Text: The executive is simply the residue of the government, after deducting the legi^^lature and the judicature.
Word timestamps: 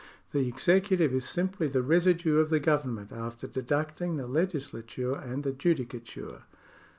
The 0.31 0.47
executive 0.47 1.13
is 1.13 1.25
simply 1.29 1.67
the 1.67 1.83
residue 1.83 2.39
of 2.39 2.49
the 2.49 2.59
government, 2.59 3.11
after 3.11 3.45
deducting 3.45 4.17
the 4.17 4.27
legi^^lature 4.27 5.23
and 5.23 5.43
the 5.43 5.53
judicature. 5.53 6.41